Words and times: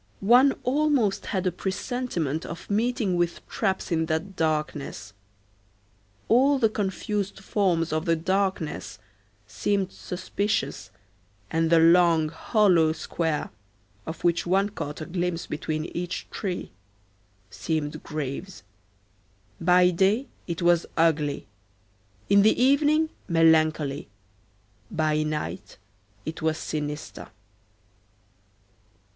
One 0.25 0.53
almost 0.63 1.27
had 1.27 1.45
a 1.45 1.51
presentiment 1.51 2.43
of 2.43 2.71
meeting 2.71 3.17
with 3.17 3.47
traps 3.47 3.91
in 3.91 4.07
that 4.07 4.35
darkness; 4.35 5.13
all 6.27 6.57
the 6.57 6.69
confused 6.69 7.39
forms 7.41 7.93
of 7.93 8.05
the 8.05 8.15
darkness 8.15 8.97
seemed 9.45 9.91
suspicious, 9.91 10.89
and 11.51 11.69
the 11.69 11.77
long, 11.77 12.29
hollow 12.29 12.93
square, 12.93 13.51
of 14.07 14.23
which 14.23 14.47
one 14.47 14.69
caught 14.69 15.01
a 15.01 15.05
glimpse 15.05 15.45
between 15.45 15.85
each 15.95 16.25
tree, 16.31 16.71
seemed 17.51 18.01
graves: 18.01 18.63
by 19.59 19.91
day 19.91 20.25
it 20.47 20.63
was 20.63 20.87
ugly; 20.97 21.45
in 22.27 22.41
the 22.41 22.59
evening 22.59 23.09
melancholy; 23.27 24.07
by 24.89 25.21
night 25.21 25.77
it 26.25 26.41
was 26.41 26.57
sinister. 26.57 27.29